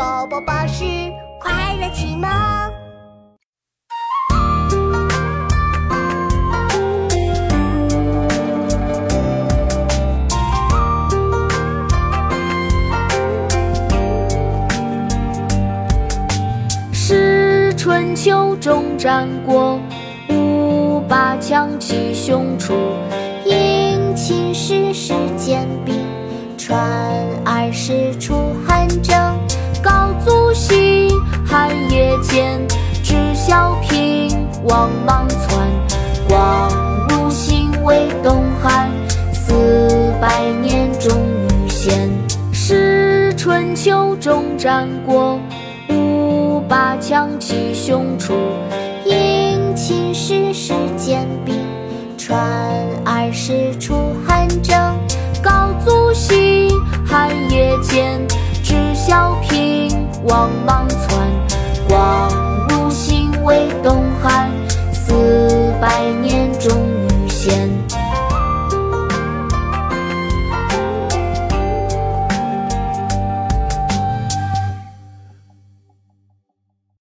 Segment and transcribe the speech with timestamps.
[0.00, 0.82] 宝宝巴士
[1.38, 2.30] 快乐启蒙。
[16.94, 19.78] 是春秋中战国，
[20.30, 22.72] 五霸强其胸出。
[23.44, 25.94] 因秦时事兼并，
[26.56, 26.80] 传
[27.44, 29.19] 二世出汉征。
[32.20, 32.68] 汉业建，
[33.02, 35.66] 知孝平，王莽篡。
[36.28, 36.70] 光
[37.08, 38.90] 武兴，为东汉，
[39.32, 41.10] 四百年终
[41.64, 42.10] 于现。
[42.52, 45.40] 是春秋中战国，
[45.88, 48.34] 五霸强其胸出。
[49.06, 51.54] 因秦时事兼并，
[52.18, 52.38] 传
[53.04, 54.76] 二世出汉征。
[55.42, 56.68] 高祖兴，
[57.06, 58.20] 汉业建，
[58.62, 60.86] 知孝平，王莽
[67.70, 67.99] Bye.